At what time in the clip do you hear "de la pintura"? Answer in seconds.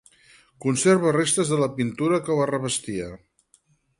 1.51-2.21